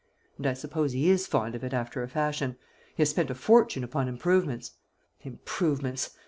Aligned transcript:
And 0.39 0.47
I 0.47 0.53
suppose 0.53 0.93
he 0.93 1.11
is 1.11 1.27
fond 1.27 1.53
of 1.53 1.63
it, 1.63 1.75
after 1.75 2.01
a 2.01 2.07
fashion. 2.09 2.55
He 2.95 3.01
has 3.03 3.11
spent 3.11 3.29
a 3.29 3.35
fortune 3.35 3.83
upon 3.83 4.07
improvements. 4.07 4.71
Improvements!" 5.21 6.17